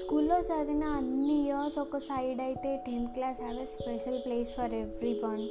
స్కూల్లో 0.00 0.38
చదివిన 0.38 0.84
అన్ని 0.84 1.46
ఇయర్స్ 1.46 1.78
ఒక 1.78 1.98
సైడ్ 1.98 2.40
అయితే 2.40 2.84
tenth 2.86 3.12
class 3.12 3.40
have 3.40 3.58
a 3.58 3.64
special 3.64 4.18
place 4.20 4.50
for 4.50 4.74
every 4.74 5.12
one 5.24 5.48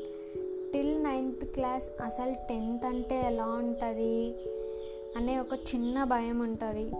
till 0.73 1.03
ninth 1.03 1.45
class 1.45 1.83
అసలు 2.03 2.33
టెన్త్ 2.49 2.85
అంటే 2.85 3.21
ఎలా 3.21 3.45
ఉంటుంది 3.45 4.35
అనే 5.17 5.39
ఒక 5.39 5.53
చిన్న 5.53 6.03
భయం 6.03 6.39
ఉంటుంది. 6.39 6.91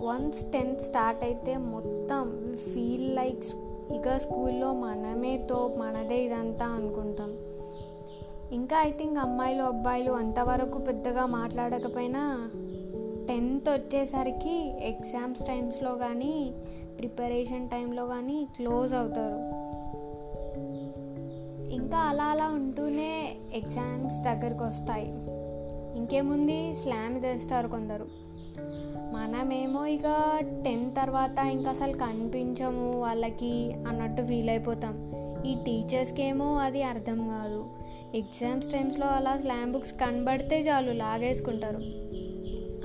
వన్స్ 0.00 0.42
టెన్త్ 0.52 0.82
స్టార్ట్ 0.82 1.24
అయితే 1.24 1.56
మొత్తం 1.56 2.56
ఫీల్ 2.74 3.16
లైక్ 3.16 3.44
ఇక 3.92 4.16
స్కూల్లో 4.16 4.72
మనమే 4.72 5.46
తో 5.50 5.74
మనదే 5.78 6.24
ఇదంతా 6.24 6.66
అనుకుంటాం. 6.66 7.36
ఇంకా 8.52 8.82
ఐ 8.82 8.90
థింక్ 8.90 9.18
అమ్మాయిలు 9.18 9.62
అబ్బాయిలు 9.62 10.12
అంతవరకు 10.12 10.78
పెద్దగా 10.78 11.26
మాట్లాడకపోయినా 11.26 12.50
టెన్త్ 13.28 13.70
వచ్చేసరికి 13.70 14.78
ఎగ్జామ్స్ 14.82 15.46
టైమ్స్లో 15.46 15.94
కానీ 15.94 16.52
ప్రిపరేషన్ 16.98 17.70
టైంలో 17.70 18.06
కానీ 18.06 18.48
క్లోజ్ 18.56 18.94
అవుతారు. 18.94 19.68
ఇంకా 21.70 21.98
అలా 21.98 22.24
అలా 22.24 22.48
ఉంటూనే 22.48 23.36
ఎగ్జామ్స్ 23.54 24.14
దగ్గరికి 24.14 24.62
వస్తాయి. 24.62 25.06
ఇంకేముంది? 25.96 26.74
స్లామ్ 26.74 27.24
చేస్తారు 27.24 27.68
కొందరు. 27.68 28.06
మనమేమో 29.12 29.86
ఇక 29.86 30.38
టెన్త్ 30.64 30.96
తర్వాత 30.96 31.38
ఇంకా 31.38 31.70
అసలు 31.70 31.92
కనిపించము 31.92 33.00
వాళ్ళకి 33.00 33.72
అన్నట్టు 33.86 34.22
ఫీల్ 34.22 34.48
అయిపోతాం 34.48 35.08
ఈ 35.46 35.54
టీచర్స్కి 35.54 36.22
ఏమో 36.22 36.56
అది 36.56 36.82
అర్థం 36.82 37.28
కాదు. 37.28 37.66
ఎగ్జామ్స్ 38.14 38.72
టైమ్స్లో 38.72 39.06
అలా 39.06 39.38
స్లామ్ 39.38 39.72
బుక్స్ 39.72 39.92
కనబడితే 39.92 40.60
చాలు 40.60 40.92
లాగేసుకుంటారు. 40.92 42.07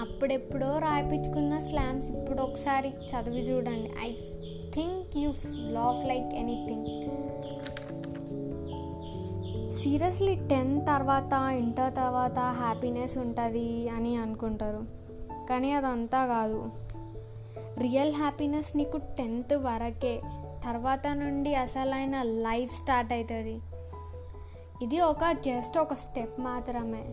అప్పుడెప్పుడో 0.02 0.80
రాయిపించుకున్న 0.80 1.60
స్లామ్స్ 1.60 2.10
ఇప్పుడు 2.10 2.42
ఒకసారి 2.42 2.90
చదివి 2.90 3.40
చూడండి. 3.40 3.92
I 4.02 4.12
think 4.74 5.18
you 5.18 5.34
laugh 5.72 6.08
like 6.08 6.34
anything 6.34 6.86
seriously 9.72 10.36
tenth 10.36 10.88
తర్వాత 10.88 11.34
ఇంటర్ 11.52 11.96
తర్వాత 11.96 12.40
హ్యాపీనెస్ 12.40 13.18
ఉంటుంది 13.18 13.90
అని 13.90 14.16
అనుకుంటారు. 14.16 14.84
కానీ 15.50 15.72
అదంతా 15.72 16.26
కాదు. 16.26 16.70
రియల్ 17.78 18.14
హ్యాపీనెస్ 18.14 18.78
నీకు 18.78 18.98
టెన్త్ 18.98 19.54
వరకే. 19.54 20.22
తర్వాత 20.66 21.08
నుండి 21.14 21.56
అసలైన 21.56 22.22
లైఫ్ 22.22 22.72
స్టార్ట్ 22.72 23.14
అవుతుంది 23.14 23.60
ఇది 24.84 25.00
ఒక 25.00 25.32
జస్ట్ 25.32 25.78
ఒక 25.78 25.94
స్టెప్ 25.94 26.40
మాత్రమే. 26.40 27.04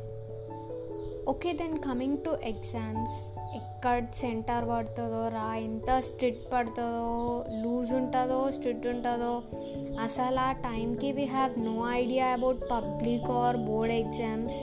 Okay 1.30 1.52
then 1.52 1.78
coming 1.78 2.18
to 2.18 2.30
exams 2.44 3.16
ఎక్కడ 3.56 4.06
సెంటర్ 4.14 4.68
పడుతుందో 4.68 5.28
రా 5.28 5.56
ఎంత 5.56 6.00
స్ట్రిక్ట్ 6.00 6.52
పడుతుందో 6.52 7.44
లూజ్ 7.62 7.92
ఉంటుందో 7.92 8.50
స్ట్రిక్ట్ 8.50 8.86
ఉంటుందో. 8.86 9.42
అసలు 10.00 10.40
ఆ 10.40 10.52
టైంకి 10.52 11.12
we 11.12 11.24
have 11.24 11.58
no 11.60 11.90
idea 11.90 12.26
about 12.26 12.62
public 12.70 13.30
or 13.30 13.56
board 13.56 13.94
exams 13.94 14.58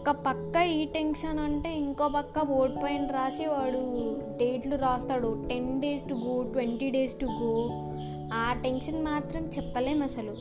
ఒక 0.00 0.10
పక్క 0.10 0.56
ఈ 0.56 0.84
టెన్షన్ 0.84 1.38
అంటే 1.38 1.78
ఇంకో 1.78 2.08
పక్క 2.08 2.42
బోర్డ్ 2.42 2.82
పైన 2.82 3.06
రాసి 3.06 3.46
వాడు 3.46 3.82
డేట్లు 4.36 4.76
రాస్తాడు. 4.76 5.46
Ten 5.48 5.80
days 5.80 6.08
to 6.08 6.14
go 6.14 6.42
twenty 6.42 6.90
days 6.90 7.20
to 7.20 7.26
go 7.26 7.54
ఆ 8.34 8.60
టెన్షన్ 8.64 9.02
మాత్రం 9.04 9.46
చెప్పలేం 9.46 10.02
అసలు. 10.02 10.34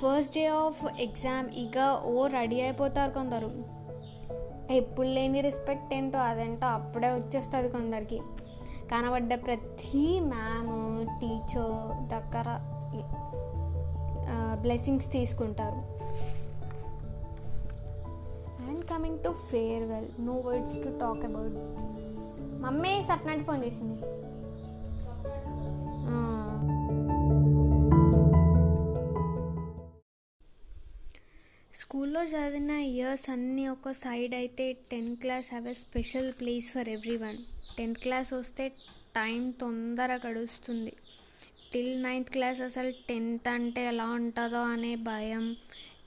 ఫస్ట్ 0.00 0.34
డే 0.34 0.46
ఆఫ్ 0.46 0.84
ఎగ్జామ్ 1.00 1.48
ఇక 1.56 2.00
ఓ 2.04 2.26
రెడీ 2.26 2.60
అయిపోతారు 2.60 3.10
కొందరు. 3.10 3.77
ఎప్పుడు 4.70 5.08
లేని 5.08 5.40
రెస్పెక్ట్ 5.40 5.94
ఏంటో 5.94 6.18
అదేంటో 6.18 6.66
అప్పుడే 6.66 7.08
వచ్చేస్తుంది 7.08 7.68
కొందరికి. 7.68 8.20
కనబడ్డ 8.92 9.34
ప్రతి 9.34 10.20
మ్యామ్ 10.20 10.70
టీచర్ 11.20 12.08
దగ్గర 12.12 12.48
బ్లెస్సింగ్స్ 14.62 15.10
తీసుకుంటారు. 15.12 15.80
And 18.68 18.84
coming 18.84 19.18
to 19.18 19.34
farewell 19.50 20.06
no 20.20 20.32
words 20.46 20.76
to 20.76 20.88
talk 21.00 21.24
about 21.24 21.56
mummy 22.62 23.02
సప్నాటి 23.02 23.42
phone 23.42 23.64
చేసింది. 23.64 24.02
స్కూల్లో 32.18 32.38
చదివిన 32.38 32.76
ఇయర్స్ 32.92 33.24
అన్నీ 33.32 33.64
ఒక 33.72 33.90
సైడ్ 34.00 34.32
అయితే 34.38 34.64
tenth 34.90 35.18
class 35.22 35.48
have 35.50 35.66
a 35.72 35.74
special 35.82 36.30
place 36.38 36.68
for 36.74 36.88
every 36.94 37.16
one 37.16 37.36
tenth 37.76 38.00
class 38.04 38.30
వస్తే 38.32 38.64
టైం 39.18 39.42
తొందర 39.60 40.10
గడుస్తుంది. 40.24 40.92
టిల్ 41.72 41.92
నైన్త్ 42.02 42.32
క్లాస్ 42.36 42.60
అసలు 42.68 42.90
టెన్త్ 43.08 43.48
అంటే 43.54 43.84
ఎలా 43.92 44.06
ఉంటుందో 44.18 44.62
అనే 44.72 44.92
భయం. 45.10 45.44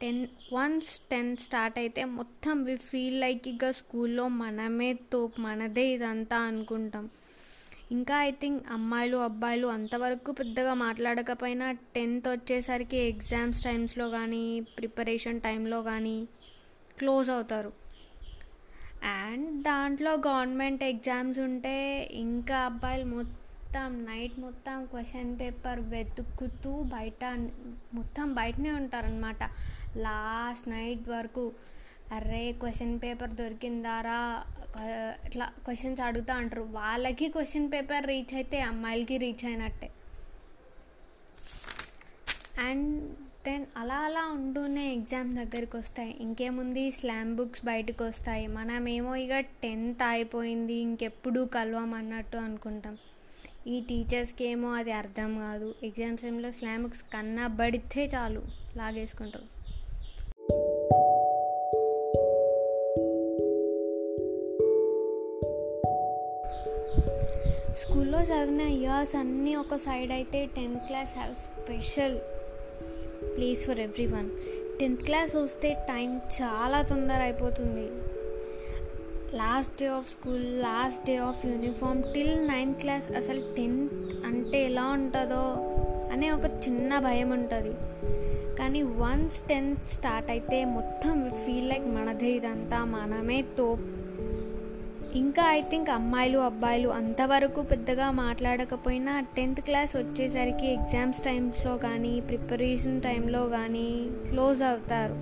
టెన్ 0.01 0.21
వన్స్ 0.57 0.91
టెన్త్ 1.11 1.45
స్టార్ట్ 1.47 1.79
అయితే 1.83 2.03
మొత్తం 2.17 2.57
వి 2.67 2.75
ఫీల్ 2.89 3.17
లైక్ 3.25 3.47
ఇక 3.53 3.71
స్కూల్లో 3.79 4.27
మనమే 4.41 4.91
తో 5.13 5.21
మనదే 5.47 5.87
ఇదంతా 5.93 6.39
అనుకుంటాం. 6.51 7.07
ఇంకా 7.91 8.23
ఐ 8.23 8.31
థింక్ 8.31 8.63
అమ్మాయిలు 8.71 9.17
అబ్బాయిలు 9.17 9.67
అంతవరకు 9.67 10.31
పెద్దగా 10.31 10.73
మాట్లాడకపోయినా 10.73 11.71
టెన్త్ 11.95 12.27
వచ్చేసరికి 12.27 12.97
ఎగ్జామ్స్ 12.97 13.63
టైమ్స్లో 13.63 14.09
కానీ 14.09 14.43
ప్రిపరేషన్ 14.77 15.41
టైంలో 15.41 15.83
కానీ 15.83 16.17
క్లోజ్ 16.99 17.29
అవుతారు. 17.29 17.71
అండ్ 19.21 19.63
దాంట్లో 19.63 20.13
గవర్నమెంట్ 20.27 20.83
ఎగ్జామ్స్ 20.83 21.39
ఉంటే 21.39 21.75
ఇంకా 22.13 22.57
అబ్బాయిలు 22.59 23.05
మొత్తం 23.15 24.05
నైట్ 24.05 24.39
మొత్తం 24.39 24.85
క్వశ్చన్ 24.85 25.39
పేపర్ 25.39 25.79
వెతుకుతూ 25.93 26.83
బయట 26.95 27.23
మొత్తం 27.93 28.33
బయటనే 28.33 28.71
ఉంటారనమాట 28.71 29.43
లాస్ట్ 29.97 30.69
నైట్ 30.69 31.09
వరకు 31.09 31.45
అరే 32.11 32.51
క్వశ్చన్ 32.51 32.99
పేపర్ 33.03 33.29
దొరికిందారా? 33.29 34.43
ఇట్లా 35.25 35.45
క్వశ్చన్స్ 35.45 36.01
అడుగుతూ 36.01 36.33
అంటారు. 36.33 36.61
వాళ్ళకి 36.61 37.27
క్వశ్చన్ 37.27 37.71
పేపర్ 37.71 38.07
రీచ్ 38.07 38.35
అయితే 38.35 38.61
అమ్మాయిలకి 38.61 39.17
రీచ్ 39.17 39.45
అయినట్టే. 39.45 39.91
అండ్ 42.59 43.13
దెన్ 43.45 43.65
అలా 43.77 43.95
అలా 43.95 44.25
ఉంటూనే 44.25 44.93
ఎగ్జామ్ 44.93 45.37
దగ్గరికి 45.37 45.77
వస్తాయి. 45.77 46.17
ఇంకేముంది? 46.19 46.91
స్లామ్ 46.91 47.35
బుక్స్ 47.35 47.65
బయటకు 47.65 48.03
వస్తాయి. 48.03 48.47
మనమేమో 48.47 49.15
ఇక 49.15 49.39
టెన్త్ 49.39 50.03
అయిపోయింది 50.03 50.73
ఇంకెప్పుడు 50.73 51.49
కలవం 51.53 51.93
అన్నట్టు 51.93 52.37
అనుకుంటాం. 52.37 52.97
ఈ 53.67 53.81
టీచర్స్కి 53.81 54.45
ఏమో 54.45 54.73
అది 54.73 54.91
అర్థం 54.91 55.39
కాదు. 55.39 55.75
ఎగ్జామ్స్ 55.83 56.23
టైంలో 56.23 56.51
స్లామ్ 56.51 56.83
బుక్స్ 56.83 57.03
కన్నా 57.03 57.47
పడితే 57.59 58.05
చాలు. 58.05 58.43
లాగేసుకుంటారు. 58.75 59.61
స్కూల్లో 67.77 68.21
చదివిన 68.21 68.61
ఇయర్స్ 68.61 69.15
అన్నీ 69.15 69.55
ఒక 69.55 69.75
సైడ్ 69.75 70.11
అయితే 70.11 70.45
tenth 70.45 70.85
class 70.87 71.17
have 71.17 71.35
special 71.35 72.17
place 73.37 73.65
for 73.65 73.79
every 73.79 74.05
one 74.05 74.29
tenth 74.79 75.03
class 75.03 75.35
వస్తే 75.35 75.73
టైం 75.73 76.21
చాలా 76.41 76.81
తొందర 76.81 77.13
అయిపోతుంది. 77.13 77.87
Last 79.37 79.81
day 79.81 79.87
of 79.87 80.09
school 80.09 80.61
last 80.61 81.05
day 81.05 81.17
of 81.17 81.45
uniform 81.45 82.03
till 82.13 82.47
ninth 82.47 82.79
class 82.79 83.11
అసలు 83.11 83.41
టెన్త్ 83.57 83.93
అంటే 84.25 84.65
ఎలా 84.65 84.85
ఉంటుందో 84.85 85.43
అనే 86.11 86.31
ఒక 86.31 86.45
చిన్న 86.45 86.99
భయం 86.99 87.29
ఉంటుంది. 87.29 87.73
కానీ 88.57 88.83
వన్స్ 88.83 89.41
టెన్త్ 89.49 89.89
స్టార్ట్ 89.89 90.29
అయితే 90.29 90.65
మొత్తం 90.65 91.31
ఫీల్ 91.45 91.69
లైక్ 91.69 91.87
మనదే 91.87 92.31
ఇదంతా. 92.31 92.85
మనమే 92.85 93.41
తోపు 93.41 94.01
ఇంకా 95.15 95.51
ఐ 95.51 95.61
థింక్ 95.61 95.89
అమ్మాయిలు 95.89 96.37
అబ్బాయిలు 96.39 96.89
అంతవరకు 96.89 97.61
పెద్దగా 97.61 98.11
మాట్లాడకపోయినా 98.11 99.19
టెన్త్ 99.19 99.61
క్లాస్ 99.61 99.95
వచ్చేసరికి 99.95 100.67
ఎగ్జామ్స్ 100.67 101.21
టైమ్స్లో 101.21 101.77
కానీ 101.77 102.19
ప్రిపరేషన్ 102.19 103.01
టైంలో 103.01 103.49
కానీ 103.49 104.09
క్లోజ్ 104.29 104.63
అవుతారు. 104.63 105.13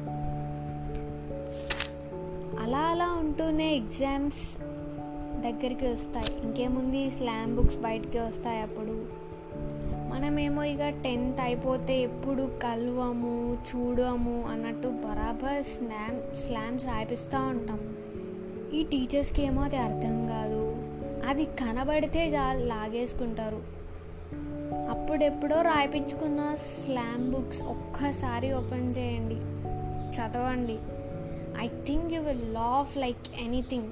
అలా 2.63 2.77
అలా 2.77 3.12
ఉంటూనే 3.12 3.75
ఎగ్జామ్స్ 3.75 4.62
దగ్గరికి 5.41 5.86
వస్తాయి. 5.86 6.41
ఇంకేముంది? 6.44 7.12
స్లామ్ 7.12 7.56
బుక్స్ 7.56 7.77
బయటికి 7.77 8.19
వస్తాయి 8.19 8.62
అప్పుడు. 8.62 9.06
మనమేమో 10.13 10.63
ఇక 10.63 10.89
టెన్త్ 10.89 11.41
అయిపోతే 11.41 12.00
ఎప్పుడు 12.00 12.51
కలవము 12.63 13.57
చూడము 13.75 14.47
అన్నట్టు 14.51 14.88
బరాబర్ 14.88 15.63
స్లామ్ 15.63 16.41
స్లామ్స్ 16.47 16.86
రాయిపిస్తూ 16.86 17.38
ఉంటాం. 17.41 17.80
ఈ 18.74 18.83
టీచర్స్కి 18.83 19.42
ఏమో 19.42 19.62
అది 19.62 19.77
అర్థం 19.77 20.27
కాదు. 20.27 20.75
అది 21.27 21.45
కనబడితే 21.45 22.36
చాలు 22.36 22.66
లాగేసుకుంటారు. 22.66 23.80
అప్పుడెప్పుడో 24.89 25.62
రాయిపించుకున్న 25.62 26.56
స్లామ్ 26.56 27.31
బుక్స్ 27.31 27.62
ఒక్కసారి 27.62 28.54
ఓపెన్ 28.54 28.98
చేయండి. 28.98 29.36
చదవండి. 30.16 30.77
I 31.60 31.68
think 31.68 32.13
you 32.13 32.21
will 32.21 32.54
laugh 32.54 32.98
like 32.98 33.42
anything. 33.42 33.88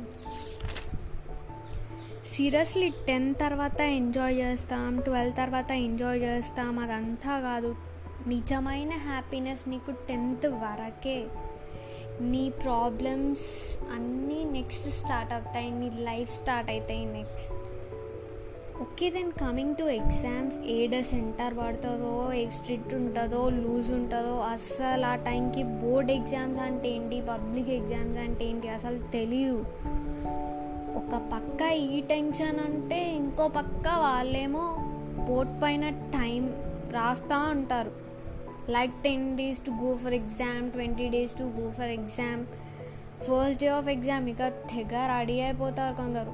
Seriously 2.26 2.90
tenth 2.90 3.40
తర్వాత 3.40 3.82
ఎంజాయ్ 3.82 4.40
చేస్తాం 4.40 5.00
ట్వెల్త్ 5.00 5.38
తర్వాత 5.38 5.72
ఎంజాయ్ 5.72 6.22
చేస్తాం 6.22 6.80
అదంతా 6.80 7.40
కాదు. 7.40 7.76
నిజమైన 8.28 8.90
హ్యాపీనెస్ 8.90 9.70
నీకు 9.70 9.92
టెన్త్ 9.92 10.48
వరకే. 10.48 11.26
నీ 12.22 12.50
ప్రాబ్లమ్స్ 12.50 13.78
అన్నీ 13.94 14.44
నెక్స్ట్ 14.44 14.90
స్టార్ట్ 14.90 15.34
అవుతాయి 15.34 15.72
నీ 15.72 15.90
లైఫ్ 16.00 16.38
స్టార్ట్ 16.38 16.72
అవుతాయి 16.72 17.06
next 17.06 17.54
okay 18.82 19.10
then 19.10 19.32
coming 19.32 19.76
to 19.76 19.84
exams 19.84 20.58
ఏడ 20.58 21.02
సెంటర్ 21.02 21.58
పడుతుందో 21.58 22.32
స్ట్రిక్ట్ 22.58 22.94
ఉంటుందో 22.94 23.50
లూజ్ 23.50 23.92
ఉంటుందో 23.92 24.40
అస్సలు 24.40 25.06
ఆ 25.06 25.16
టైంకి 25.16 25.64
బోర్డ్ 25.64 26.12
ఎగ్జామ్స్ 26.12 26.60
అంటే 26.60 26.90
ఏంటి 26.90 27.22
పబ్లిక్ 27.22 27.70
ఎగ్జామ్స్ 27.70 28.20
అంటే 28.20 28.46
ఏంటి 28.46 28.70
అసలు 28.70 29.00
తెలియదు 29.12 29.66
ఒక 30.98 31.30
పక్క 31.34 31.62
ఈ 31.72 32.02
టెన్షన్ 32.02 32.60
అంటే 32.60 33.16
ఇంకో 33.16 33.48
పక్క 33.48 33.88
వాళ్ళేమో 33.88 34.76
బోర్డ్ 35.28 35.64
పైన 35.64 35.90
టైం 35.90 36.54
రాస్తూ 36.92 37.50
ఉంటారు. 37.50 38.07
Like 38.70 38.92
ten 39.04 39.38
days 39.38 39.60
to 39.66 39.72
go 39.72 39.96
for 39.96 40.14
exam 40.14 40.72
twenty 40.72 41.10
days 41.10 41.38
to 41.40 41.44
go 41.44 41.72
for 41.72 41.90
exam 41.90 42.46
first 43.22 43.62
day 43.62 43.68
of 43.68 43.88
exam 43.88 44.30
ఇక 44.30 44.48
తెగ 44.48 44.94
రెడీ 45.18 45.42
అయిపోతారు 45.42 45.96
కొందరు. 45.96 46.34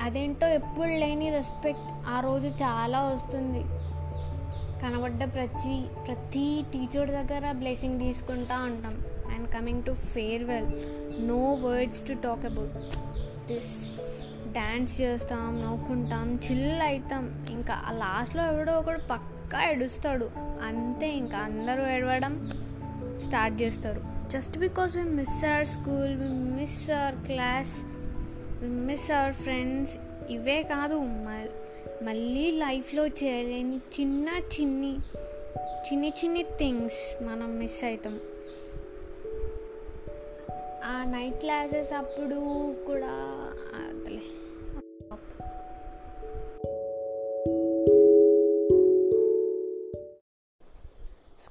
అదేంటో 0.00 0.48
ఎప్పుడు 0.48 0.92
లేని 1.02 1.30
రెస్పెక్ట్ 1.30 1.88
ఆ 2.06 2.20
రోజు 2.20 2.48
చాలా 2.48 3.00
వస్తుంది. 3.02 3.62
కనబడ్డ 4.82 5.24
ప్రతి 5.34 5.74
ప్రతి 6.06 6.64
టీచర్ 6.72 7.10
దగ్గర 7.10 7.52
బ్లెస్సింగ్ 7.52 8.00
తీసుకుంటా 8.00 8.56
ఉంటాం. 8.64 9.04
And 9.34 9.48
coming 9.48 9.84
to 9.84 9.92
farewell 9.92 10.66
no 11.28 11.54
words 11.54 12.08
to 12.08 12.12
talk 12.12 12.44
about 12.44 12.96
this 13.52 13.72
dance 14.52 15.00
చేస్తాం 15.00 15.62
నవ్వుకుంటాం 15.62 16.40
చిల్ 16.44 16.82
అవుతాం. 16.82 17.46
ఇంకా 17.50 17.74
ఆ 17.86 17.92
లాస్ట్లో 17.92 18.42
ఎవడో 18.44 18.72
ఒకడు 18.72 18.98
పక్క 19.10 19.41
ఏడుస్తాడు. 19.60 20.30
అంతే 20.36 21.08
ఇంకా 21.08 21.38
అందరూ 21.38 21.86
ఏడవడం 21.86 22.50
స్టార్ట్ 23.28 23.62
చేస్తారు. 23.62 24.02
Just 24.32 24.58
because 24.58 24.96
we 24.96 25.02
miss 25.02 25.44
our 25.44 25.66
school 25.66 26.16
we 26.16 26.28
miss 26.28 26.90
our 26.90 27.14
class 27.14 27.84
miss 28.64 29.10
our 29.10 29.32
friends 29.32 29.96
ఇవే 30.30 30.62
కాదు. 30.62 30.98
మళ్ళీ 32.04 32.50
లైఫ్లో 32.50 33.06
చేయలేని 33.06 33.76
చిన్న 33.76 34.28
చిన్ని 34.28 34.96
చిన్ని 35.88 36.08
చిన్ని 36.08 36.42
థింగ్స్ 36.42 37.22
మనం 37.22 37.58
మిస్ 37.58 37.84
అవుతాం 37.84 38.20
ఆ 40.84 41.04
నైట్ 41.04 41.34
క్లాసెస్ 41.34 41.92
అప్పుడు 41.92 42.74
కూడా 42.86 43.31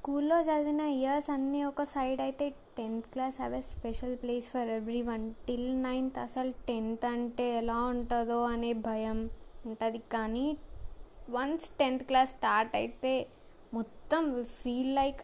స్కూల్లో 0.02 0.36
చదివిన 0.46 0.84
ఇయర్స్ 0.92 1.28
అన్నీ 1.32 1.58
ఒక 1.64 1.82
సైడ్ 1.90 2.20
అయితే 2.24 2.46
tenth 2.78 3.04
class 3.12 3.36
have 3.40 3.52
a 3.58 3.60
special 3.68 4.14
place 4.22 4.46
for 4.52 4.70
every 4.76 5.02
one 5.10 5.26
till 5.48 5.68
ninth 5.82 6.18
అసలు 6.18 6.52
టెన్త్ 6.68 7.04
అంటే 7.10 7.46
ఎలా 7.58 7.76
ఉంటుందో 7.92 8.38
అనే 8.52 8.72
భయం 8.86 9.18
ఉంటుంది. 9.68 10.00
కానీ 10.14 10.46
వన్స్ 11.36 11.68
టెన్త్ 11.80 12.04
క్లాస్ 12.08 12.32
స్టార్ట్ 12.36 12.74
అయితే 12.80 13.12
మొత్తం 13.72 14.24
ఫీల్ 14.58 14.92
లైక్ 14.94 15.22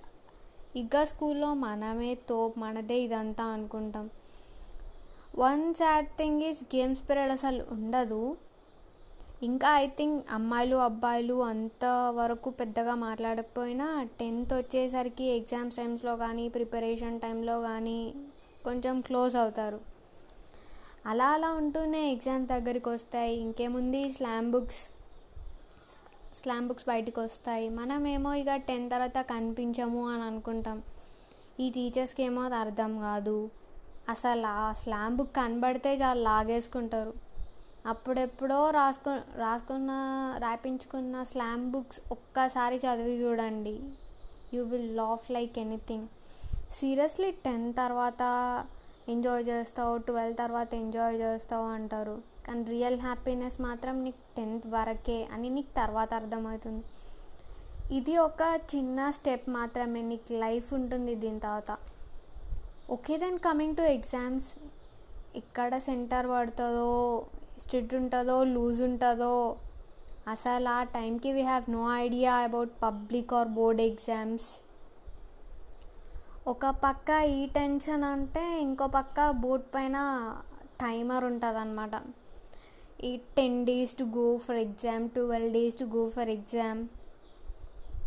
ఇక 0.83 1.03
స్కూల్లో 1.13 1.51
మనమే 1.67 2.13
తో 2.31 2.39
మనదే 2.65 3.01
ఇదంతా 3.07 3.47
అనుకుంటాం. 3.57 4.07
One 5.45 5.67
sad 5.81 6.11
thing 6.21 6.45
is 6.51 6.63
games 6.77 7.03
period 7.11 7.35
అసలు 7.39 7.65
ఉండదు. 7.79 8.23
ఇంకా 9.43 9.79
ఐ 9.79 9.87
థింక్ 9.87 10.27
అమ్మాయిలు 10.31 10.77
అబ్బాయిలు 10.77 11.43
అంతవరకు 11.43 12.51
పెద్దగా 12.51 12.95
మాట్లాడకపోయినా 12.95 14.09
టెన్త్ 14.21 14.55
వచ్చేసరికి 14.55 15.25
ఎగ్జామ్స్ 15.25 15.77
టైమ్స్లో 15.77 16.17
కానీ 16.17 16.49
ప్రిపరేషన్ 16.49 17.21
టైంలో 17.21 17.61
కానీ 17.61 18.15
కొంచెం 18.65 19.01
క్లోజ్ 19.01 19.37
అవుతారు. 19.37 19.81
అలా 21.07 21.27
అలా 21.27 21.53
ఉంటూనే 21.53 22.13
ఎగ్జామ్స్ 22.13 22.51
దగ్గరికి 22.51 22.89
వస్తాయి. 22.89 23.37
ఇంకేముంది? 23.37 24.13
స్లామ్ 24.13 24.51
బుక్స్ 24.51 24.91
స్లామ్ 26.35 26.69
బుక్స్ 26.69 26.89
బయటకు 26.89 27.21
వస్తాయి. 27.21 27.69
మనమేమో 27.69 28.35
ఇక 28.35 28.57
టెన్త్ 28.57 28.93
తర్వాత 28.93 29.19
కనిపించము 29.19 30.11
అని 30.11 30.23
అనుకుంటాం. 30.23 30.83
ఈ 31.61 31.71
టీచర్స్కి 31.71 32.23
ఏమో 32.23 32.43
అది 32.43 32.55
అర్థం 32.55 32.99
కాదు. 32.99 33.51
అసలు 34.09 34.47
ఆ 34.47 34.73
స్లామ్ 34.73 35.17
బుక్ 35.17 35.37
కనబడితే 35.37 35.95
చాలా 35.95 36.21
లాగేసుకుంటారు. 36.21 37.28
అప్పుడెప్పుడో 37.87 38.71
రాసుకు 38.71 39.39
రాసుకున్న 39.39 39.91
రాయించుకున్న 40.39 41.23
స్లామ్ 41.23 41.73
బుక్స్ 41.73 42.01
ఒక్కసారి 42.13 42.77
చదివి 42.77 43.15
చూడండి. 43.23 43.81
You 44.55 44.65
will 44.65 44.97
laugh 44.97 45.31
like 45.31 45.59
anything. 45.59 46.09
Seriously 46.71 47.31
tenth 47.31 47.77
తర్వాత 47.77 48.23
ఎంజాయ్ 49.09 49.45
చేస్తావు 49.49 49.97
ట్వెల్వ్ 49.97 50.37
తర్వాత 50.37 50.75
ఎంజాయ్ 50.75 51.17
చేస్తావు 51.17 51.67
అంటారు. 51.67 52.23
కానీ 52.47 52.65
రియల్ 52.65 53.01
హ్యాపీనెస్ 53.01 53.61
మాత్రం 53.61 54.05
నీకు 54.05 54.35
టెన్త్ 54.37 54.67
వరకే 54.67 55.29
అని 55.33 55.51
నీకు 55.51 55.73
తర్వాత 55.77 56.15
అర్థమవుతుంది. 56.15 56.85
ఇది 57.97 58.17
ఒక 58.17 58.61
చిన్న 58.75 59.11
స్టెప్ 59.11 59.51
మాత్రమే 59.51 60.03
నీకు 60.03 60.33
లైఫ్ 60.33 60.75
ఉంటుంది 60.75 61.15
దీని 61.15 61.41
తర్వాత. 61.41 61.79
Okay 62.91 63.17
then 63.17 63.39
coming 63.39 63.77
to 63.77 63.83
exams. 63.83 64.47
ఎక్కడ 65.37 65.79
సెంటర్ 65.79 66.27
పడుతుందో 66.31 67.27
స్ట్రిక్ట్ 67.63 67.95
ఉంటుందో 67.95 68.45
లూజ్ 68.45 68.81
ఉంటుందో 68.83 69.33
అసలు 70.29 70.69
ఆ 70.69 70.83
టైంకి 70.83 71.33
we 71.33 71.43
have 71.43 71.71
no 71.71 71.83
idea 71.97 72.35
about 72.49 72.73
public 72.83 73.33
or 73.33 73.49
board 73.49 73.81
exams 73.81 74.49
ఒక 76.49 76.67
పక్క 76.85 77.11
ఈ 77.39 77.47
టెన్షన్ 77.47 78.05
అంటే 78.05 78.61
ఇంకో 78.61 78.87
పక్క 78.87 79.31
బోర్డ్ 79.31 79.67
పైన 79.75 79.97
టైమర్ 80.81 81.25
ఉంటుంది 81.25 81.59
అనమాట 81.59 81.95
ఈ 83.05 83.17
ten 83.37 83.67
days 83.67 83.97
to 83.97 84.05
go 84.05 84.37
for 84.37 84.57
exam 84.57 85.11
twelve 85.11 85.53
days 85.53 85.79
to 85.79 85.85
go 85.85 86.09
for 86.09 86.29
exam 86.29 86.81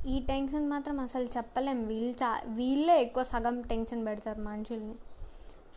ఈ 0.07 0.19
టెన్షన్ 0.19 0.69
మాత్రం 0.69 0.99
అసలు 0.99 1.27
చెప్పలేం. 1.37 1.87
వీళ్ళు 1.87 2.13
చా 2.23 2.29
వీళ్ళే 2.47 3.01
ఎక్కువ 3.01 3.23
సగం 3.23 3.61
టెన్షన్ 3.61 4.05
పెడతారు 4.05 4.41
మనుషుల్ని. 4.41 4.95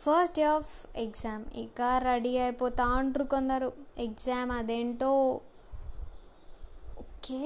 ఫస్ట్ 0.03 0.35
డే 0.39 0.43
ఆఫ్ 0.55 0.73
ఎగ్జామ్ 1.03 1.43
ఇక 1.63 1.81
రెడీ 2.07 2.31
అయిపోతా 2.37 2.85
అంటారు 2.97 3.25
కొందరు. 3.33 3.69
ఎగ్జామ్ 4.05 4.51
అదేంటో. 4.59 5.11
ఓకే. 7.03 7.39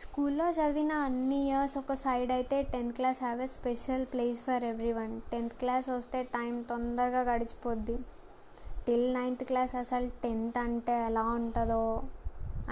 స్కూల్లో 0.00 0.46
చదివిన 0.50 0.92
అన్ని 1.06 1.38
ఇయర్స్ 1.46 1.74
ఒక 1.80 1.94
సైడ్ 2.02 2.32
అయితే 2.32 2.56
tenth 2.72 2.94
class 2.98 3.20
have 3.24 3.40
a 3.46 3.48
special 3.56 4.04
place 4.12 4.40
for 4.48 4.64
every 4.64 4.92
one 4.98 5.14
tenth 5.32 5.56
class 5.62 5.88
వస్తే 5.90 6.20
టైం 6.36 6.54
తొందరగా 6.62 7.22
గడిచిపోద్ది. 7.30 7.96
టిల్ 8.86 9.08
నైన్త్ 9.14 9.44
క్లాస్ 9.44 9.74
అసలు 9.82 10.08
టెన్త్ 10.22 10.58
అంటే 10.58 10.94
ఎలా 11.08 11.24
ఉంటుందో 11.38 11.82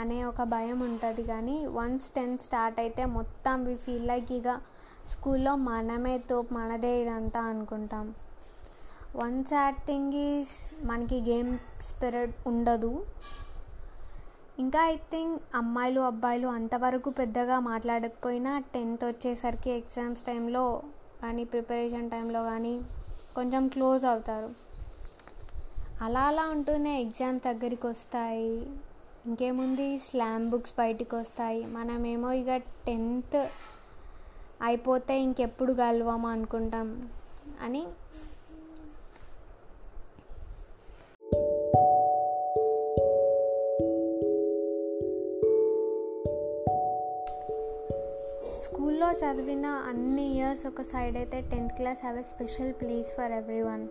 అనే 0.03 0.19
ఒక 0.25 0.43
భయం 0.55 0.79
ఉంటుంది. 0.89 1.23
కానీ 1.33 1.57
వన్స్ 1.79 2.09
టెన్త్ 2.11 2.43
స్టార్ట్ 2.43 2.81
అయితే 2.81 3.05
మొత్తం 3.19 3.65
వి 3.65 3.77
ఫీల్ 3.85 4.09
లైక్ 4.13 4.33
ఇక 4.33 4.49
స్కూల్లో 5.11 5.57
మనమే 5.57 6.19
తోపు 6.19 6.55
మనదే 6.55 7.03
ఇదంతా 7.03 7.41
అనుకుంటాం. 7.41 8.15
వన్ 9.17 9.45
సాడ్ 9.45 9.77
థింగ్ 9.87 10.13
ఈజ్ 10.13 10.87
మనకి 10.87 11.21
గేమ్ 11.21 11.59
స్పిరిట్ 11.81 12.35
ఉండదు. 12.47 13.07
ఇంకా 14.59 14.87
ఐ 14.87 14.97
థింక్ 14.97 15.43
అమ్మాయిలు 15.55 16.01
అబ్బాయిలు 16.01 16.49
అంతవరకు 16.49 17.11
పెద్దగా 17.11 17.61
మాట్లాడకపోయినా 17.61 18.59
టెన్త్ 18.75 19.05
వచ్చేసరికి 19.05 19.71
ఎగ్జామ్స్ 19.71 20.23
టైంలో 20.23 20.83
కానీ 21.23 21.45
ప్రిపరేషన్ 21.45 22.11
టైంలో 22.11 22.45
కానీ 22.45 22.81
కొంచెం 23.35 23.69
క్లోజ్ 23.69 24.05
అవుతారు. 24.05 24.51
అలా 26.03 26.21
అలా 26.21 26.49
ఉంటూనే 26.49 27.01
ఎగ్జామ్ 27.01 27.41
దగ్గరికి 27.41 27.87
వస్తాయి. 27.87 28.67
ఇంకేముంది? 29.27 29.99
స్లామ్ 29.99 30.51
బుక్స్ 30.51 30.73
బయటికి 30.79 31.15
వస్తాయి. 31.15 31.67
మనమేమో 31.67 32.33
ఇక 32.33 32.57
టెన్త్ 32.57 33.49
అయిపోతే 34.63 35.21
ఇంకెప్పుడు 35.21 35.73
కలవము 35.73 36.29
అనుకుంటాం 36.29 37.09
అని. 37.63 37.87
స్కూల్లో 48.63 49.11
చదివిన 49.11 49.67
అన్ని 49.67 50.37
ఇయర్స్ 50.37 50.67
ఒక 50.67 50.83
సైడ్ 50.83 51.17
అయితే 51.17 51.41
tenth 51.41 51.75
class 51.75 51.99
have 52.01 52.19
a 52.19 52.23
special 52.23 52.73
place 52.73 53.15
for 53.15 53.33
every 53.33 53.63
one 53.63 53.89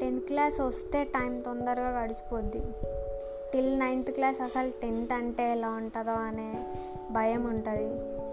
tenth 0.00 0.26
class 0.26 0.60
వస్తే 0.60 1.04
టైం 1.04 1.40
తొందరగా 1.40 2.00
గడిచిపోద్ది. 2.00 2.62
టిల్ 3.52 3.78
నైన్త్ 3.78 4.10
క్లాస్ 4.10 4.40
అసలు 4.40 4.70
టెన్త్ 4.82 5.12
అంటే 5.12 5.52
ఎలా 5.52 5.68
ఉంటుందో 5.68 6.12
అనే 6.12 6.66
భయం 7.10 7.44
ఉంటుంది. 7.44 8.23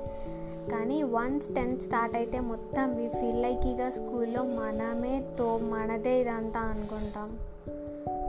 కానీ 0.70 1.04
వన్స్ 1.04 1.48
టెన్త్ 1.56 1.84
స్టార్ట్ 1.84 2.16
అయితే 2.16 2.40
మొత్తం 2.40 2.96
వి 2.96 3.08
ఫీల్ 3.08 3.42
లైక్ 3.42 3.68
ఇక 3.68 3.90
స్కూల్లో 3.90 4.44
మనమే 4.44 5.24
తో 5.40 5.58
మనదే 5.58 6.22
ఇదంతా 6.22 6.60
అనుకుంటాం. 6.60 7.38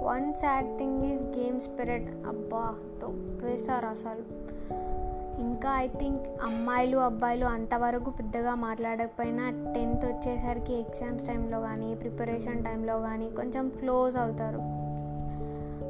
One 0.02 0.34
sad 0.34 0.78
thing 0.78 1.02
is 1.02 1.22
game 1.22 1.60
spirit 1.60 2.10
అబ్బా 2.26 2.74
తొప్పేస్తారు 3.02 3.86
అసలు. 3.86 4.42
ఇంకా 5.40 5.78
ఐ 5.78 5.88
థింక్ 5.88 6.22
అమ్మాయిలు 6.42 6.96
అబ్బాయిలు 6.96 7.46
అంతవరకు 7.46 8.10
పెద్దగా 8.10 8.54
మాట్లాడకపోయినా 8.54 9.50
టెన్త్ 9.74 10.06
వచ్చేసరికి 10.06 10.74
ఎగ్జామ్స్ 10.74 11.26
టైంలో 11.26 11.60
కానీ 11.60 11.94
ప్రిపరేషన్ 11.94 12.64
టైంలో 12.64 13.00
కానీ 13.00 13.30
కొంచెం 13.30 13.68
క్లోజ్ 13.68 14.16
అవుతారు. 14.16 14.81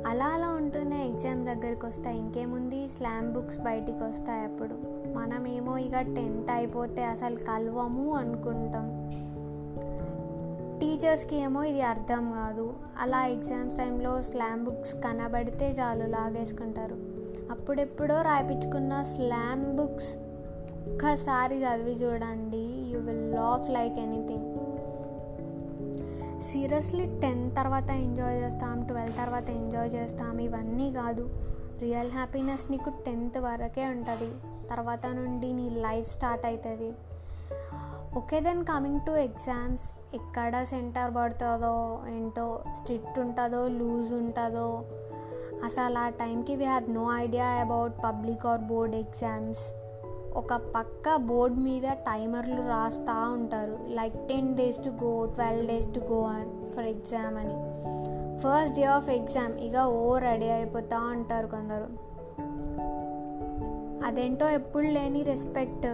అలా 0.07 0.27
అలా 0.27 0.49
ఉంటూనే 0.49 1.07
ఎగ్జామ్ 1.07 1.47
దగ్గరికి 1.47 1.87
వస్తాయి 1.87 2.19
ఇంకేముంది? 2.19 2.89
స్లామ్ 2.89 3.33
బుక్స్ 3.33 3.59
బయటికి 3.59 4.05
వస్తాయి 4.05 4.45
అప్పుడు. 4.45 4.75
మనమేమో 5.15 5.79
ఇక 5.79 6.01
టెన్త్ 6.01 6.51
అయిపోతే 6.51 7.05
అసలు 7.05 7.37
కలవము 7.37 8.11
అనుకుంటాం. 8.11 9.11
టీచర్స్కి 10.79 11.37
ఏమో 11.37 11.63
ఇది 11.63 11.83
అర్థం 11.83 12.33
కాదు. 12.33 12.73
అలా 13.01 13.27
ఎగ్జామ్స్ 13.27 13.77
టైంలో 13.77 14.23
స్లామ్ 14.23 14.65
బుక్స్ 14.65 14.95
కనబడితే 14.95 15.71
చాలు 15.71 16.07
లాగేసుకుంటారు. 16.07 16.97
అప్పుడెప్పుడో 17.51 18.23
రాయించుకున్న 18.23 19.03
స్లామ్ 19.03 19.77
బుక్స్ 19.77 20.17
ఒక్కసారి 20.89 21.65
చదివి 21.65 21.91
చూడండి. 21.91 22.93
You 22.93 23.01
will 23.01 23.33
laugh 23.33 23.71
like 23.71 23.95
anything. 23.95 24.32
Seriously 26.43 27.07
tenth 27.21 27.57
తర్వాత 27.57 27.91
ఎంజాయ్ 27.91 28.39
చేస్తాం 28.39 28.83
ట్వెల్వ్ 28.83 29.17
తర్వాత 29.17 29.51
ఎంజాయ్ 29.51 29.91
చేస్తాం 29.95 30.39
ఇవన్నీ 30.39 30.93
కాదు. 30.93 31.31
రియల్ 31.81 32.11
హ్యాపీనెస్ 32.11 32.71
నీకు 32.71 32.91
టెన్త్ 33.07 33.39
వరకే 33.39 33.87
ఉంటుంది. 33.87 34.31
తర్వాత 34.71 35.07
నుండి 35.07 35.53
నీ 35.53 35.71
లైఫ్ 35.71 36.13
స్టార్ట్ 36.13 36.47
అవుతుంది 36.47 36.93
okay 38.17 38.41
then 38.41 38.65
coming 38.65 39.01
to 39.01 39.11
exams. 39.11 39.85
ఎక్కడ 40.15 40.65
సెంటర్ 40.65 41.17
పడుతుందో 41.17 42.01
ఏంటో 42.09 42.61
స్ట్రిక్ట్ 42.79 43.19
ఉంటుందో 43.19 43.69
లూజ్ 43.69 44.13
ఉంటుందో 44.13 44.85
అసలు 45.65 45.99
ఆ 45.99 46.09
టైంకి 46.09 46.57
we 46.57 46.65
have 46.65 46.91
no 46.91 47.17
idea 47.17 47.47
about 47.47 47.95
public 48.05 48.47
or 48.47 48.61
board 48.61 48.95
exams 48.95 49.63
ఒక 50.37 50.55
పక్క 50.55 51.17
బోర్డ్ 51.17 51.59
మీద 51.59 51.83
టైమర్లు 51.83 52.69
రాస్తూ 52.69 53.33
ఉంటారు. 53.33 53.79
Like 53.89 54.29
ten 54.29 54.57
days 54.57 54.85
to 54.85 54.89
go 54.89 55.27
twelve 55.27 55.69
days 55.69 55.95
to 55.95 56.01
go 56.01 56.31
for 56.77 56.85
exam 56.85 57.39
అని. 57.39 57.73
ఫస్ట్ 58.39 58.77
డే 58.77 58.85
ఆఫ్ 58.85 59.09
ఎగ్జామ్ 59.09 59.55
ఇక 59.55 59.77
ఓ 59.77 60.19
రెడీ 60.19 60.49
అయిపోతూ 60.51 60.99
ఉంటారు 60.99 61.47
కొందరు. 61.47 62.13
అదేంటో 64.07 64.49
ఎప్పుడు 64.49 64.85
లేని 64.85 65.23
రెస్పెక్ట్. 65.23 65.87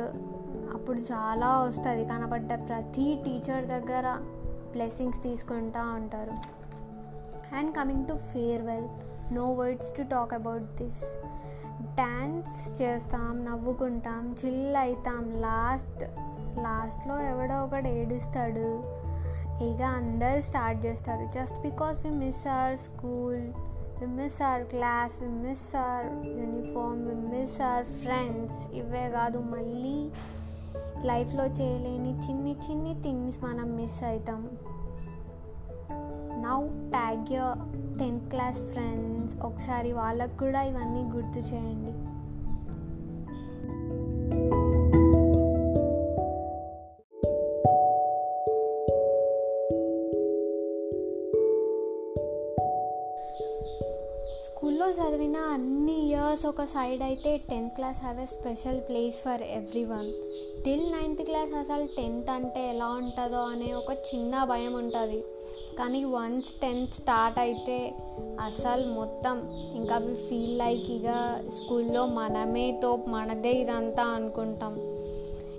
అప్పుడు 0.75 0.99
చాలా 0.99 1.61
వస్తుంది. 1.61 2.05
కనబడ్డ 2.05 2.55
ప్రతి 2.69 3.23
టీచర్ 3.25 3.67
దగ్గర 3.67 4.17
బ్లెస్సింగ్స్ 4.73 5.23
తీసుకుంటూ 5.23 5.81
ఉంటారు. 5.81 6.33
And 7.55 7.77
coming 7.77 8.07
to 8.07 8.13
farewell. 8.13 8.89
No 9.35 9.53
words 9.53 9.97
to 9.97 10.03
talk 10.03 10.35
about 10.35 10.63
this. 10.63 11.28
Dance 11.83 12.83
చేస్తాం 12.83 13.45
నవ్వుకుంటాం 13.45 14.37
చిల్ 14.45 14.77
అవుతాం 14.77 15.41
లాస్ట్ 15.41 16.03
లాస్ట్లో 16.59 17.21
ఎవడో 17.21 17.65
ఒకడు 17.65 17.89
ఏడుస్తాడు. 17.89 18.99
ఇక 19.65 19.83
అందరు 19.83 20.41
స్టార్ట్ 20.41 20.87
చేస్తారు. 20.87 21.27
Just 21.35 21.61
because 21.61 22.07
we 22.07 22.11
miss 22.11 22.47
our 22.47 22.79
school 22.79 23.53
we 24.01 24.07
miss 24.07 24.43
our 24.43 24.65
class 24.65 25.23
we 25.23 25.29
miss 25.29 25.77
our 25.77 26.27
uniform 26.27 27.09
we 27.09 27.39
miss 27.39 27.61
our 27.61 27.85
friends 27.85 28.75
ఇవే 28.75 29.11
కాదు. 29.11 29.39
మళ్ళీ 29.39 30.11
లైఫ్లో 31.05 31.47
చేయలేని 31.47 32.19
చిన్ని 32.19 32.57
చిన్ని 32.71 33.03
థింగ్స్ 33.03 33.45
మనం 33.45 33.77
మిస్ 33.77 34.05
అవుతాం 34.05 34.49
now 36.43 36.67
tag 36.91 37.37
tenth 37.99 38.31
class 38.31 38.63
friends 38.73 39.35
ఒకసారి 39.43 39.93
వాళ్ళకు 39.93 40.39
కూడా 40.39 40.63
ఇవన్నీ 40.63 41.03
గుర్తు 41.17 41.39
చేయండి. 41.39 41.93
స్కూల్లో 54.45 54.91
చదివిన 54.91 55.37
అన్ని 55.37 56.07
ఇయర్స్ 56.07 56.47
ఒక 56.47 56.65
సైడ్ 56.65 57.03
అయితే 57.03 57.37
tenth 57.51 57.75
class 57.75 58.01
have 58.01 58.21
a 58.21 58.25
special 58.25 58.81
place 58.81 59.17
for 59.17 59.43
every 59.43 59.85
one 59.85 60.09
till 60.65 60.87
ninth 60.93 61.23
class 61.23 61.55
అసలు 61.55 61.87
టెన్త్ 61.97 62.31
అంటే 62.31 62.69
ఎలా 62.69 62.87
ఉంటుందో 62.87 63.43
అనే 63.43 63.73
ఒక 63.73 63.93
చిన్న 64.09 64.45
భయం 64.45 64.75
ఉంటుంది. 64.75 65.25
కానీ 65.79 66.05
వన్స్ 66.05 66.53
టెన్త్ 66.53 66.93
స్టార్ట్ 66.93 67.39
అయితే 67.39 67.95
అసలు 68.41 68.93
మొత్తం 68.93 69.51
ఇంకా 69.75 69.95
అవి 69.95 70.15
ఫీల్ 70.15 70.59
లైక్ 70.59 70.91
ఇక 70.91 71.41
స్కూల్లో 71.49 72.07
మనమే 72.07 72.81
తో 72.83 72.97
మనదే 72.97 73.53
ఇదంతా 73.53 74.03
అనుకుంటాం. 74.03 74.77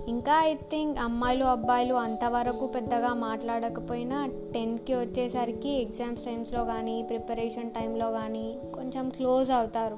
ఇంకా 0.07 0.43
ఐ 0.43 0.53
థింక్ 0.53 0.99
అమ్మాయిలు 0.99 1.45
అబ్బాయిలు 1.45 1.93
అంతవరకు 1.93 2.67
పెద్దగా 2.67 3.13
మాట్లాడకపోయినా 3.13 4.29
టెన్త్కి 4.53 4.93
వచ్చేసరికి 4.93 5.69
ఎగ్జామ్స్ 5.69 6.25
టైమ్స్లో 6.25 6.65
కానీ 6.65 7.03
ప్రిపరేషన్ 7.03 7.71
టైంలో 7.71 8.11
కానీ 8.11 8.59
కొంచెం 8.73 9.09
క్లోజ్ 9.09 9.51
అవుతారు. 9.51 9.97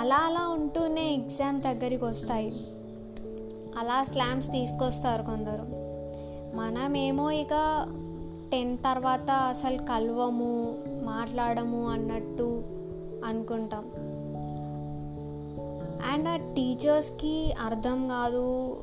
అలా 0.00 0.16
అలా 0.16 0.48
ఉంటూనే 0.48 1.14
ఎగ్జామ్ 1.14 1.62
దగ్గరికి 1.62 2.04
వస్తాయి. 2.04 2.66
అలా 3.78 4.02
స్లామ్స్ 4.02 4.48
తీసుకొస్తారు 4.48 5.22
కొందరు. 5.22 5.66
మనమేమో 6.56 7.30
ఇక 7.30 7.54
టెన్ 8.52 8.78
తర్వాత 8.78 9.30
అసలు 9.30 9.78
కలవము 9.78 10.74
మాట్లాడము 11.02 11.88
అన్నట్టు 11.88 12.62
అనుకుంటాం. 13.24 13.84
అండ్ 16.12 16.28
ఆ 16.28 16.36
టీచర్స్కి 16.36 17.54
అర్థం 17.64 18.08
కాదు. 18.08 18.76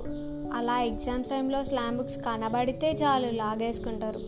అలా 0.53 0.79
ఎగ్జామ్స్ 0.79 1.29
టైంలో 1.29 1.63
స్లామ్ 1.63 1.97
బుక్స్ 1.97 2.17
కనబడితే 2.17 2.91
చాలు 2.91 3.31
లాగేసుకుంటారు. 3.31 4.19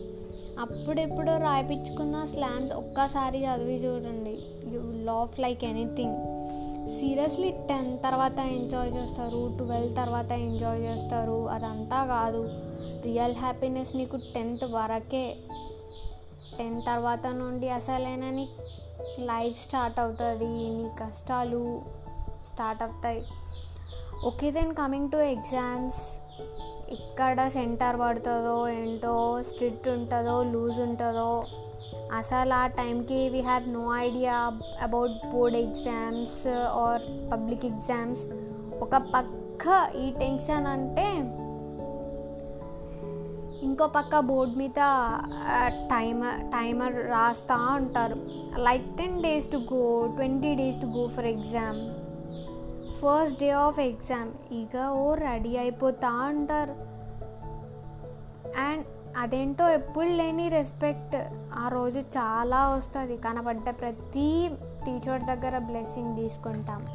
అప్పుడెప్పుడు 0.60 1.30
రాయిపించుకున్న 1.30 2.24
స్లామ్స్ 2.24 2.74
ఒక్కసారి 2.74 3.46
చదివి 3.46 3.74
చూడండి. 3.74 4.38
You 4.66 4.80
laugh 5.04 5.40
like 5.40 5.64
anything. 5.64 6.16
Seriously 6.88 7.50
tenth 7.50 8.02
తర్వాత 8.02 8.38
ఎంజాయ్ 8.38 8.94
చేస్తారు 8.94 9.54
ట్వెల్త్ 9.56 9.96
తర్వాత 9.96 10.32
ఎంజాయ్ 10.32 10.80
చేస్తారు 10.80 11.48
అదంతా 11.48 12.06
కాదు. 12.06 12.48
రియల్ 13.04 13.34
హ్యాపీనెస్ 13.34 13.96
నీకు 13.96 14.16
టెన్త్ 14.16 14.64
వరకే. 14.64 15.36
టెన్త్ 16.58 16.86
తర్వాత 16.86 17.26
నుండి 17.26 17.68
అసలైన 17.68 18.30
నీ 18.30 18.48
లైఫ్ 19.18 19.58
స్టార్ట్ 19.58 20.00
అవుతుంది 20.00 20.52
నీ 20.68 20.90
కష్టాలు 21.00 21.82
స్టార్ట్ 22.46 22.82
అవుతాయి. 22.82 23.24
Okay 24.26 24.50
then 24.50 24.74
coming 24.74 25.10
to 25.10 25.16
exams 25.16 26.02
ఎక్కడ 26.90 27.48
సెంటర్ 27.48 28.00
పడుతుందో 28.00 28.68
ఏంటో 28.68 29.42
స్ట్రిక్ట్ 29.42 29.88
ఉంటుందో 29.88 30.42
లూజ్ 30.42 30.80
ఉంటుందో 30.80 31.44
అసలు 32.12 32.54
ఆ 32.54 32.66
టైంకి 32.66 33.28
we 33.28 33.40
have 33.40 33.68
no 33.68 33.96
idea 33.96 34.34
about 34.82 35.32
board 35.32 35.56
exams 35.56 36.46
or 36.48 37.32
public 37.32 37.66
exams 37.66 38.22
ఒక 38.82 38.96
పక్క 38.96 39.92
ఈ 39.96 40.10
టెన్షన్ 40.10 40.66
అంటే 40.66 41.33
ఇంకో 43.74 43.86
పక్క 43.86 44.18
బోర్డు 44.18 44.54
మీద 44.54 44.80
టైమర్ 45.68 46.40
టైమర్ 46.40 46.94
రాస్తూ 46.94 47.54
ఉంటారు. 47.74 48.16
Like 48.56 48.98
ten 48.98 49.22
days 49.22 49.52
to 49.52 49.56
go 49.56 50.06
twenty 50.16 50.54
days 50.54 50.80
to 50.80 50.86
go 50.86 51.08
for 51.08 51.24
exam. 51.24 51.80
First 52.98 53.40
day 53.40 53.50
of 53.50 53.80
exam. 53.80 54.54
ఇక 54.54 54.88
ఓ 54.90 55.14
రెడీ 55.14 55.56
అయిపోతా 55.56 56.26
ఉంటారు. 56.26 56.70
అండ్ 58.60 58.86
అదేంటో 59.16 59.70
ఎప్పుడు 59.70 60.08
లేని 60.08 60.48
రెస్పెక్ట్. 60.48 61.16
ఆ 61.54 61.68
రోజు 61.68 61.98
చాలా 61.98 62.68
వస్తుంది. 62.68 63.16
కనబడ్డ 63.16 63.70
ప్రతి 63.70 64.50
టీచర్ 64.86 65.22
దగ్గర 65.22 65.58
బ్లెస్సింగ్ 65.58 66.16
తీసుకుంటాం. 66.16 66.86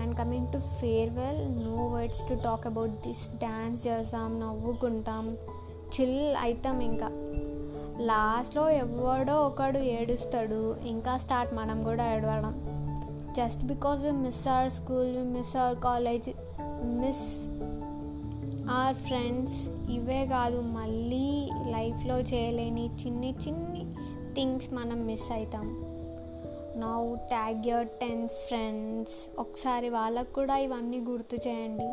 And 0.00 0.18
coming 0.18 0.52
to 0.52 0.58
farewell 0.58 1.64
no 1.64 1.86
words 1.86 2.28
to 2.28 2.34
talk 2.34 2.66
about 2.66 2.90
this. 2.90 3.30
Dance 3.30 3.86
చేస్తాం 3.86 4.40
నవ్వుకుంటాం. 4.40 5.36
చిల్ 5.94 6.36
అవుతాం 6.36 6.80
ఇంకా. 6.80 7.10
లాస్ట్లో 8.00 8.70
ఎవడో 8.70 9.34
ఒకడు 9.34 9.78
ఏడుస్తాడు. 9.78 10.76
ఇంకా 10.86 11.16
స్టార్ట్ 11.16 11.54
మనం 11.54 11.82
కూడా 11.82 12.14
ఏడవడం. 12.14 12.78
Just 13.36 13.64
because 13.64 14.00
we 14.00 14.10
miss 14.10 14.48
our 14.48 14.70
school 14.70 15.16
we 15.16 15.22
miss 15.22 15.56
our 15.56 15.78
college 15.78 16.30
miss 17.00 17.46
our 18.70 18.94
friends 18.94 19.68
ఇవే 19.90 20.26
కాదు. 20.26 20.60
మళ్ళీ 20.60 21.50
లైఫ్లో 21.66 22.20
చేయలేని 22.20 22.86
చిన్ని 22.86 23.34
చిన్ని 23.46 23.94
థింగ్స్ 24.34 24.74
మనం 24.74 25.06
మిస్ 25.06 25.32
అవుతాం 25.32 25.84
now 26.76 27.14
tag 27.14 27.68
your 27.68 27.88
ten 27.88 28.28
friends. 28.28 29.40
ఒకసారి 29.40 29.88
వాళ్ళకు 29.88 30.32
కూడా 30.32 30.56
ఇవన్నీ 30.56 31.00
గుర్తు 31.00 31.48
చేయండి. 31.48 31.88